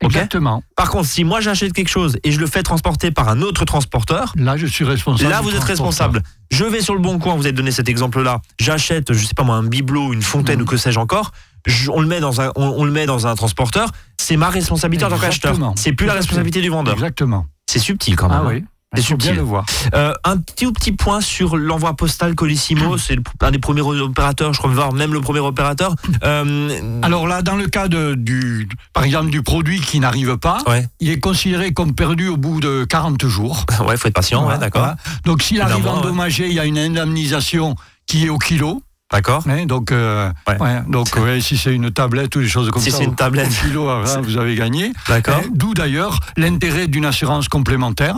[0.00, 0.62] Exactement.
[0.76, 3.64] Par contre, si moi j'achète quelque chose et je le fais transporter par un autre
[3.64, 5.30] transporteur, Là, je suis responsable.
[5.30, 6.22] là vous êtes responsable.
[6.50, 8.40] Je vais sur le bon coin, vous avez donné cet exemple-là.
[8.60, 11.32] J'achète, je sais pas moi, un bibelot, une fontaine ou que sais-je encore.
[11.66, 13.90] Je- on le met dans un, on, on le met dans un transporteur.
[14.20, 15.56] C'est ma responsabilité en tant qu'acheteur.
[15.76, 16.94] C'est plus la responsabilité du vendeur.
[16.94, 17.46] Exactement.
[17.70, 18.40] C'est subtil quand même.
[18.42, 18.64] Ah oui.
[18.94, 19.36] C'est Il faut bien subtil.
[19.36, 19.64] le voir.
[19.94, 24.52] Euh, un petit petit point sur l'envoi postal Colissimo, c'est le- un des premiers opérateurs,
[24.52, 25.94] je crois voire même le premier opérateur.
[26.24, 30.58] Euh, Alors là, dans le cas de, du, par exemple, du produit qui n'arrive pas,
[30.66, 33.64] ouais, il est considéré comme perdu au bout de 40 jours.
[33.86, 34.94] ouais, faut être patient, ouais, d'accord.
[35.24, 37.74] Donc s'il arrive endommagé, il y a une indemnisation
[38.06, 38.82] qui est au kilo.
[39.10, 39.42] d'accord.
[39.48, 40.58] hein, donc, euh, Ouais.
[40.60, 41.08] ouais, donc
[41.40, 43.48] si c'est une tablette ou des choses comme Si ça, c'est une tablette.
[43.62, 44.92] kilo, C'est- vous avez gagné.
[45.08, 45.36] D'accord.
[45.36, 48.16] Hein, D'où d'ailleurs l'intérêt d'une assurance complémentaire,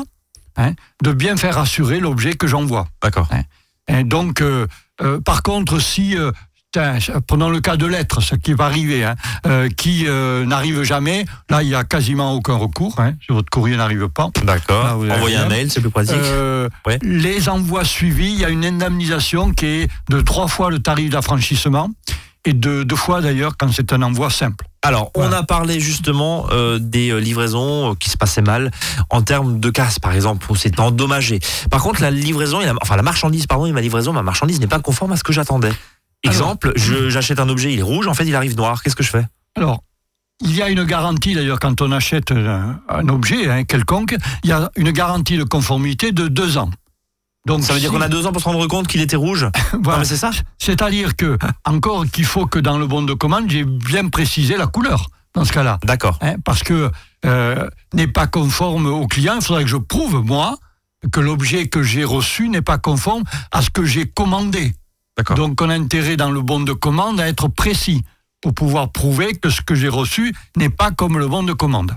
[0.56, 2.86] hein, de bien faire assurer l'objet que j'envoie.
[3.02, 3.28] D'accord.
[3.88, 4.66] Et donc, euh,
[5.02, 6.32] euh, par contre, si, euh,
[7.26, 9.14] prenons le cas de lettres, ce qui va arriver, hein,
[9.46, 12.98] euh, qui euh, n'arrive jamais, là, il n'y a quasiment aucun recours.
[12.98, 14.30] Hein, si votre courrier n'arrive pas.
[14.42, 14.92] D'accord.
[14.94, 16.14] Envoyer un mail, c'est plus pratique.
[16.16, 16.98] Euh, Ouais.
[17.02, 21.10] Les envois suivis, il y a une indemnisation qui est de trois fois le tarif
[21.10, 21.90] d'affranchissement
[22.44, 24.64] et de deux fois d'ailleurs quand c'est un envoi simple.
[24.82, 25.38] Alors, on voilà.
[25.38, 28.70] a parlé justement euh, des euh, livraisons euh, qui se passaient mal
[29.08, 31.40] en termes de casse, par exemple, où c'est endommagé.
[31.70, 34.60] Par contre, la livraison, et la- enfin la marchandise, pardon, et ma livraison, ma marchandise
[34.60, 35.72] n'est pas conforme à ce que j'attendais.
[36.22, 38.82] Exemple, j'achète un objet, il est rouge, en fait, il arrive noir.
[38.82, 39.24] Qu'est-ce que je fais?
[39.56, 39.82] Alors,
[40.42, 44.50] il y a une garantie d'ailleurs quand on achète un, un objet hein, quelconque, il
[44.50, 46.70] y a une garantie de conformité de deux ans.
[47.46, 49.46] Donc Ça veut dire qu'on a deux ans pour se rendre compte qu'il était rouge
[49.82, 50.04] voilà.
[50.04, 54.08] C'est ça C'est-à-dire que encore qu'il faut que dans le bon de commande, j'ai bien
[54.08, 55.78] précisé la couleur dans ce cas-là.
[55.84, 56.18] D'accord.
[56.22, 56.90] hein, parce que
[57.26, 59.34] euh, n'est pas conforme au client.
[59.36, 60.56] Il faudrait que je prouve, moi,
[61.12, 64.74] que l'objet que j'ai reçu n'est pas conforme à ce que j'ai commandé.
[65.16, 65.36] D'accord.
[65.36, 68.02] Donc, on a intérêt dans le bon de commande à être précis
[68.40, 71.96] pour pouvoir prouver que ce que j'ai reçu n'est pas comme le bon de commande.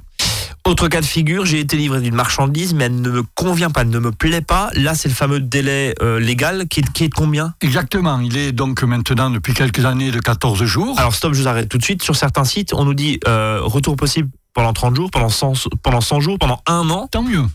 [0.68, 3.84] Autre cas de figure, j'ai été livré d'une marchandise, mais elle ne me convient pas,
[3.84, 4.70] elle ne me plaît pas.
[4.74, 7.54] Là, c'est le fameux délai euh, légal qui est, qui est de combien?
[7.62, 8.20] Exactement.
[8.20, 11.00] Il est donc maintenant depuis quelques années de 14 jours.
[11.00, 12.04] Alors stop, je vous arrête tout de suite.
[12.04, 16.02] Sur certains sites, on nous dit euh, retour possible pendant 30 jours, pendant 100, pendant
[16.02, 17.08] 100 jours, pendant un an.
[17.08, 17.46] tant mieux.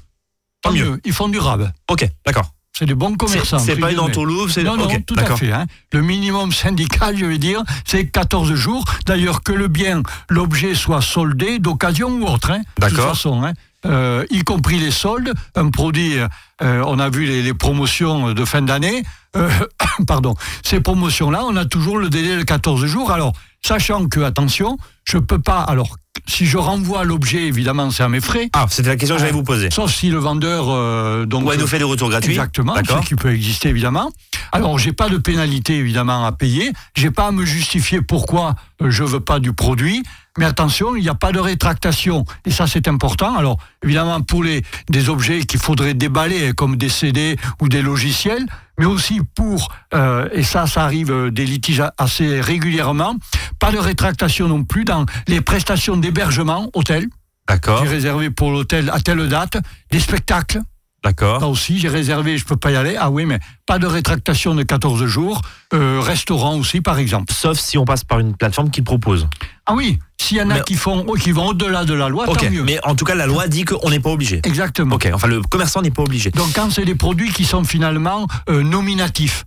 [0.62, 0.98] Tant, Tant mieux.
[1.04, 1.70] Ils font durable.
[1.90, 2.50] Ok, d'accord.
[2.72, 3.58] C'est des bons C'est commerçants.
[3.58, 5.38] c'est pas une entourloupe, c'est Non, non, ok, tout à d'accord.
[5.38, 5.52] fait.
[5.52, 5.66] hein.
[5.92, 8.84] Le minimum syndical, je vais dire, c'est 14 jours.
[9.04, 12.50] D'ailleurs, que le bien, l'objet soit soldé d'occasion ou autre.
[12.50, 13.14] hein, de toute D'accord.
[13.14, 13.52] façon, hein.
[13.84, 15.34] Euh, y compris les soldes.
[15.54, 16.14] Un produit,
[16.62, 19.02] euh, on a vu les, les promotions de fin d'année.
[19.36, 19.50] Euh,
[20.06, 20.34] pardon.
[20.62, 23.10] Ces promotions-là, on a toujours le délai de 14 jours.
[23.10, 25.60] Alors, sachant que, attention, je peux pas.
[25.60, 28.48] Alors, si je renvoie l'objet, évidemment, c'est à mes frais.
[28.52, 29.70] Ah, c'était la question que j'allais vous poser.
[29.70, 32.32] Sauf si le vendeur euh, donc Ouais, nous fait des retours gratuits.
[32.32, 34.10] Exactement, ce qui peut exister évidemment.
[34.52, 38.90] Alors, j'ai pas de pénalité évidemment à payer, j'ai pas à me justifier pourquoi euh,
[38.90, 40.02] je veux pas du produit,
[40.38, 43.34] mais attention, il n'y a pas de rétractation et ça c'est important.
[43.36, 47.82] Alors, évidemment pour les des objets qu'il faudrait déballer hein, comme des CD ou des
[47.82, 48.44] logiciels,
[48.78, 53.16] mais aussi pour euh, et ça ça arrive euh, des litiges assez régulièrement,
[53.58, 57.06] pas de rétractation non plus dans les prestations d'hébergement hôtel.
[57.48, 59.56] D'accord, J'ai réservé pour l'hôtel à telle date,
[59.90, 60.58] des spectacles,
[61.04, 61.42] Là d'accord.
[61.50, 62.94] aussi, j'ai réservé, je peux pas y aller.
[62.96, 65.42] Ah oui, mais pas de rétractation de 14 jours.
[65.74, 67.32] Euh, restaurant aussi, par exemple.
[67.32, 69.26] Sauf si on passe par une plateforme qui le propose.
[69.66, 72.28] Ah oui, s'il y en a Mais- qui, font, qui vont au-delà de la loi,
[72.28, 72.62] Ok, tant mieux.
[72.62, 74.40] mais en tout cas, la loi dit qu'on n'est pas obligé.
[74.44, 74.94] Exactement.
[74.94, 76.30] Ok, enfin, le commerçant n'est pas obligé.
[76.30, 79.44] Donc quand c'est des produits qui sont finalement euh, nominatifs,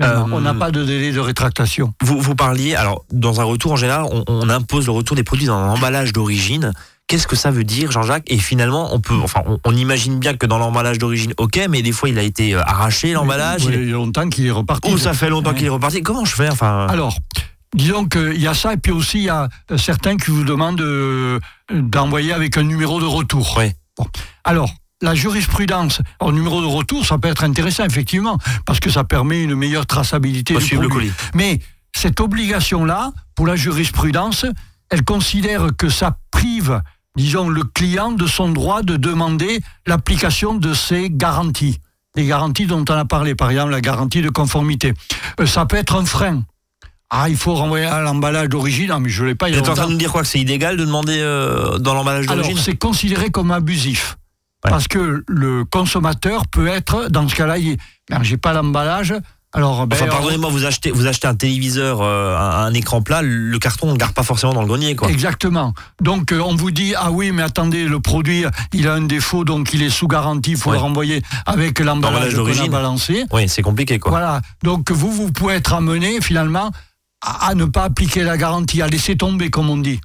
[0.00, 1.92] Euh, on n'a pas de délai de rétractation.
[2.02, 5.22] Vous, vous parliez, alors, dans un retour en général, on, on impose le retour des
[5.24, 6.72] produits dans un emballage d'origine.
[7.08, 8.24] Qu'est-ce que ça veut dire, Jean-Jacques?
[8.28, 11.82] Et finalement, on peut, enfin, on, on imagine bien que dans l'emballage d'origine, ok, mais
[11.82, 13.66] des fois, il a été euh, arraché l'emballage.
[13.66, 14.90] Oui, il y a longtemps qu'il est reparti.
[14.90, 15.56] Ou ça fait longtemps Ouais.
[15.56, 16.02] qu'il est reparti.
[16.02, 17.14] Comment je fais Enfin, Alors,
[17.76, 20.44] disons qu'il y a ça, et puis aussi il y a euh, certains qui vous
[20.44, 21.38] demandent euh,
[21.70, 23.56] d'envoyer avec un numéro de retour.
[23.58, 23.72] Oui.
[23.98, 24.06] Bon.
[24.44, 24.70] Alors,
[25.02, 29.42] la jurisprudence, en numéro de retour, ça peut être intéressant, effectivement, parce que ça permet
[29.42, 31.12] une meilleure traçabilité du le colis.
[31.34, 31.58] Mais
[31.94, 34.46] cette obligation-là, pour la jurisprudence,
[34.90, 36.80] elle considère que ça prive,
[37.16, 41.78] disons, le client de son droit de demander l'application de ces garanties.
[42.14, 44.92] Les garanties dont on a parlé, par exemple la garantie de conformité.
[45.40, 46.42] Euh, ça peut être un frein.
[47.08, 48.90] Ah, il faut renvoyer à l'emballage d'origine.
[48.90, 49.50] Ah, mais je ne l'ai pas.
[49.50, 51.94] Vous êtes en train de nous dire quoi Que c'est illégal de demander euh, dans
[51.94, 52.58] l'emballage Alors, d'origine?
[52.62, 54.16] c'est considéré comme abusif.
[54.64, 54.70] Ouais.
[54.70, 57.76] Parce que le consommateur peut être, dans ce cas-là, il
[58.10, 59.12] ben, j'ai pas l'emballage,
[59.54, 63.22] Alors, ben, Enfin, pardonnez-moi, vous achetez, vous achetez un téléviseur, euh, un, un écran plat,
[63.22, 65.10] le carton, on le garde pas forcément dans le grenier, quoi.
[65.10, 65.74] Exactement.
[66.00, 69.44] Donc euh, on vous dit ah oui mais attendez le produit il a un défaut
[69.44, 70.76] donc il est sous garantie il faut Ouais.
[70.76, 72.70] le renvoyer avec L'emballage qu'on a d'origine.
[72.70, 73.24] balancé.
[73.32, 74.10] Oui, c'est compliqué, quoi.
[74.10, 74.40] Voilà.
[74.62, 76.70] Donc vous vous pouvez être amené finalement
[77.20, 80.00] à, à ne pas appliquer la garantie à laisser tomber comme on dit.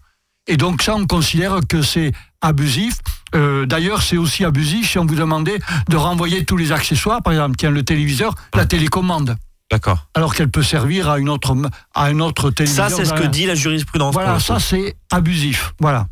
[0.47, 2.95] Et donc ça on considère que c'est abusif.
[3.35, 5.59] Euh, D'ailleurs c'est aussi abusif si on vous demandait
[5.89, 9.35] de renvoyer tous les accessoires par exemple tiens le téléviseur la télécommande
[9.69, 10.07] D'accord.
[10.13, 11.55] alors qu'elle peut servir à une autre
[11.93, 12.89] à un autre téléviseur.
[12.89, 14.13] Ça, c'est ce que dit la jurisprudence.
[14.13, 15.73] voilà, ça c'est abusif.
[15.79, 16.07] Voilà,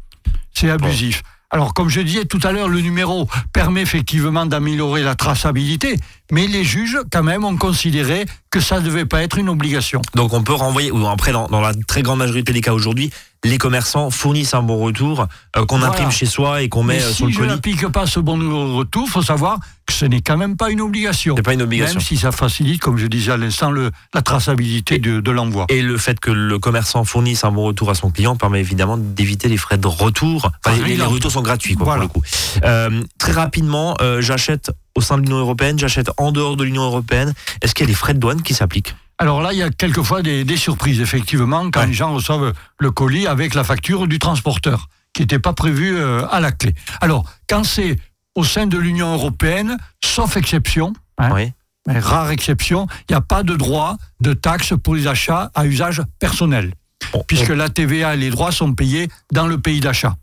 [0.54, 1.24] c'est abusif.
[1.52, 5.96] Alors, comme je disais tout à l'heure, le numéro permet effectivement d'améliorer la traçabilité,
[6.30, 10.02] mais les juges, quand même, ont considéré que ça ne devait pas être une obligation.
[10.16, 13.10] Donc on peut renvoyer, ou après dans, dans la très grande majorité des cas aujourd'hui,
[13.46, 15.94] les commerçants fournissent un bon retour euh, qu'on Voilà.
[15.94, 17.50] imprime chez soi et qu'on met euh, si sur le je colis.
[17.50, 18.38] n'applique pas ce bon
[18.76, 21.36] retour, faut savoir que ce n'est quand même pas une obligation.
[21.36, 21.96] C'est pas une obligation.
[22.00, 25.66] Même si ça facilite, comme je disais à l'instant, la traçabilité de, de l'envoi.
[25.70, 28.98] Et le fait que le commerçant fournisse un bon retour à son client permet évidemment
[28.98, 30.52] d'éviter les frais de retour.
[30.66, 32.08] Enfin, les, retours sont gratuits, quoi, Voilà.
[32.08, 32.62] pour le coup.
[32.66, 36.84] Euh, très rapidement, euh, j'achète au sein de l'Union européenne, j'achète en dehors de l'Union
[36.84, 37.34] européenne.
[37.62, 38.96] Est-ce qu'il y a des frais de douane qui s'appliquent?
[39.18, 41.88] Alors là, il y a quelquefois des, des surprises, effectivement, quand Ouais.
[41.88, 46.28] les gens reçoivent le colis avec la facture du transporteur, qui n'était pas prévue euh,
[46.30, 46.74] à la clé.
[47.02, 47.98] Alors, quand c'est
[48.36, 51.54] au sein de l'Union européenne, sauf exception, hein, Oui.
[51.88, 55.66] mais rare exception, il n'y a pas de droit de taxe pour les achats à
[55.66, 56.74] usage personnel,
[57.14, 60.18] Bon, puisque la TVA et les droits sont payés dans le pays d'achat.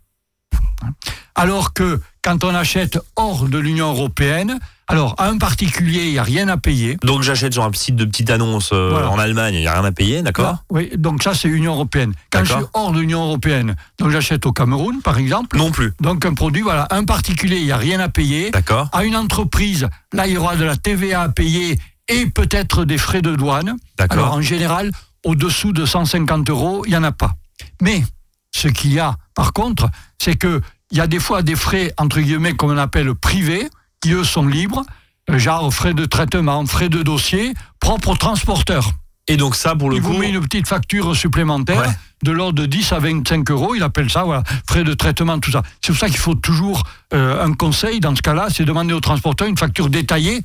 [1.35, 6.19] Alors que quand on achète hors de l'Union européenne, alors à un particulier, il n'y
[6.19, 6.97] a rien à payer.
[7.03, 9.09] Donc j'achète sur un site de petite annonce euh, Voilà.
[9.09, 11.73] en Allemagne, il n'y a rien à payer, d'accord Là, Oui, donc ça c'est Union
[11.73, 12.13] européenne.
[12.31, 15.93] Quand je suis hors de l'Union européenne, donc j'achète au Cameroun par exemple, Non plus.
[16.01, 18.51] donc un produit, voilà, un particulier, il n'y a rien à payer.
[18.51, 22.83] D'accord À une entreprise, là il y aura de la TVA à payer et peut-être
[22.85, 23.75] des frais de douane.
[23.97, 24.19] D'accord.
[24.19, 24.91] Alors en général,
[25.23, 27.35] au-dessous de 150 euros, il n'y en a pas.
[27.81, 28.03] Mais
[28.51, 29.89] ce qu'il y a, par contre,
[30.21, 33.67] c'est que il y a des fois des frais, entre guillemets, comme on appelle privés,
[34.03, 34.83] qui eux sont libres,
[35.29, 38.91] euh, genre frais de traitement, frais de dossier, propres aux transporteurs.
[39.29, 41.93] Et donc ça, pour le Il coup, vous met une petite facture supplémentaire Ouais.
[42.23, 43.73] de l'ordre de 10 à 25 euros.
[43.73, 45.63] Il appelle ça, voilà, frais de traitement, tout ça.
[45.81, 48.99] C'est pour ça qu'il faut toujours euh, un conseil dans ce cas-là, c'est demander au
[48.99, 50.43] transporteur une facture détaillée.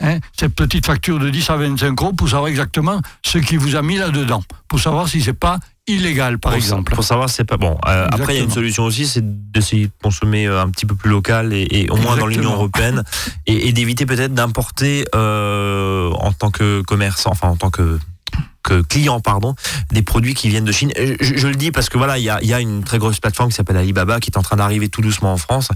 [0.00, 3.76] hein, cette petite facture de 10 à 25 euros pour savoir exactement ce qui vous
[3.76, 4.42] a mis là-dedans.
[4.68, 6.94] Pour savoir si c'est pas illégal, par pour, exemple.
[6.94, 7.78] pour savoir c'est pas bon.
[7.86, 10.86] Euh, après, il y a une solution aussi, c'est d'essayer de consommer euh, un petit
[10.86, 13.04] peu plus local et, et au moins dans l'Union européenne
[13.46, 17.98] et, et d'éviter peut-être d'importer euh, en tant que commerçant, enfin en tant que
[18.64, 19.54] que client, pardon,
[19.92, 20.90] des produits qui viennent de Chine.
[20.96, 23.20] Je, je le dis parce que voilà, il y a, y a une très grosse
[23.20, 25.68] plateforme qui s'appelle Alibaba qui est en train d'arriver tout doucement en France.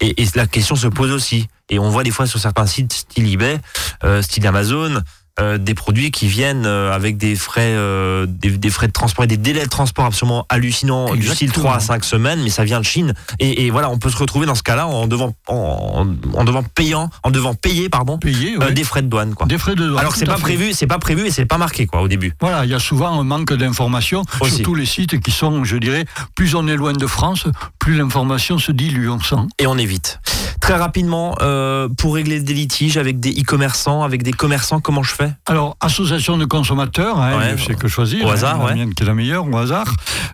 [0.00, 1.48] Et, et la question se pose aussi.
[1.68, 3.58] Et on voit des fois sur certains sites style eBay,
[4.04, 5.02] euh, style Amazon,
[5.38, 9.24] euh, des produits qui viennent euh, avec des frais, euh, des, des frais de transport
[9.24, 11.66] et des délais de transport absolument hallucinants, du style Exactement.
[11.68, 13.14] 3 à 5 semaines, mais ça vient de Chine.
[13.38, 16.62] Et, et voilà, on peut se retrouver dans ce cas-là en devant, en, en devant
[16.62, 19.46] payant, en devant payer, pardon, Payer euh, des frais de douane, quoi.
[19.46, 19.98] Des frais de douane.
[19.98, 20.42] Alors que c'est pas fait.
[20.42, 22.32] prévu, c'est pas prévu et c'est pas marqué, quoi, au début.
[22.40, 25.76] Voilà, il y a souvent un manque d'informations sur tous les sites qui sont, je
[25.76, 27.46] dirais, plus on est loin de France,
[27.78, 29.36] plus l'information se dilue, on sent.
[29.58, 30.18] et on évite.
[30.60, 35.14] Très rapidement, euh, pour régler des litiges avec des e-commerçants, avec des commerçants, comment je
[35.14, 35.30] fais?
[35.46, 38.24] Alors, association de consommateurs, hein, Ouais, je sais que choisir.
[38.26, 38.74] au hein, hasard, la ouais.
[38.74, 39.86] mienne qui est la meilleure, au hasard.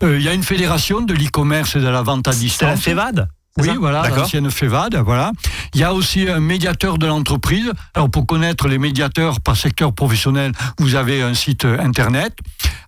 [0.03, 2.69] Euh, Il y a une fédération de l'e-commerce et de la vente à C'est distance.
[2.71, 5.31] la FEVAD c'est Oui, voilà, l'ancienne FEVAD, voilà.
[5.75, 7.71] Il y a aussi un médiateur de l'entreprise.
[7.93, 12.35] Alors, pour connaître les médiateurs par secteur professionnel, vous avez un site euh, internet.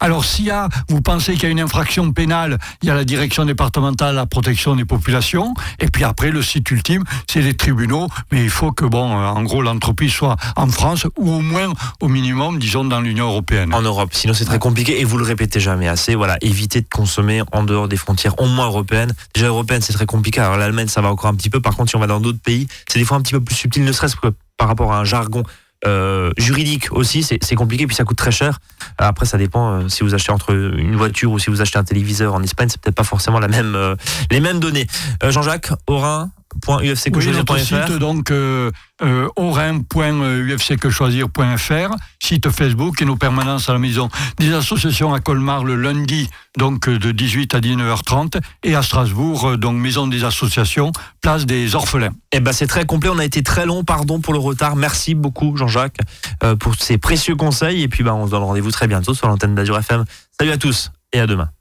[0.00, 2.94] Alors, s'il y a, vous pensez qu'il y a une infraction pénale, il y a
[2.94, 5.54] la direction départementale de la protection des populations.
[5.80, 8.08] Et puis après, le site ultime, c'est les tribunaux.
[8.32, 11.72] Mais il faut que, bon, euh, en gros, l'entreprise soit en France ou au moins,
[12.00, 13.74] au minimum, disons, dans l'Union européenne.
[13.74, 16.14] En Europe, sinon c'est très compliqué et vous le répétez jamais assez.
[16.14, 19.12] Voilà, évitez de consommer en dehors des frontières, au moins européennes.
[19.34, 20.40] Déjà européenne, c'est très compliqué.
[20.40, 21.60] Alors l'Allemagne, ça va encore un petit peu.
[21.60, 23.54] Par contre, si on va dans d'autres pays, c'est des fois un petit peu plus
[23.54, 25.42] subtil, ne serait-ce que par rapport à un jargon
[25.86, 27.22] euh, juridique aussi.
[27.22, 28.60] C'est compliqué, puis ça coûte très cher.
[28.98, 31.84] Après, ça dépend euh, si vous achetez entre une voiture ou si vous achetez un
[31.84, 33.94] téléviseur en Espagne, c'est peut-être pas forcément la même, euh,
[34.30, 34.86] les mêmes données.
[35.22, 35.98] Jean-Jacques, Oui,
[37.32, 38.70] notre site, donc, euh,
[39.02, 45.74] euh, orin.ufcquechoisir.fr, site Facebook et nos permanences à la maison des associations à Colmar le
[45.74, 51.44] lundi, donc de 18 à 19h30, et à Strasbourg, euh, donc maison des associations, place
[51.44, 52.14] des orphelins.
[52.32, 54.76] Eh ben c'est très complet, on a été très long, pardon pour le retard.
[54.76, 55.98] Merci beaucoup Jean-Jacques
[56.44, 59.28] euh, pour ces précieux conseils et puis bah, on se donne rendez-vous très bientôt sur
[59.28, 60.04] l'antenne d'Azur FM.
[60.38, 61.54] Salut à tous et à demain.